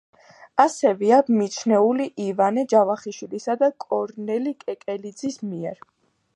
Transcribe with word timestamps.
ასევეა 0.61 1.19
მიჩნეული 1.41 2.07
ივანე 2.29 2.65
ჯავახიშვილისა 2.73 3.57
და 3.61 3.71
კორნელი 3.87 4.57
კეკელიძის 4.67 5.41
მიერ. 5.53 5.89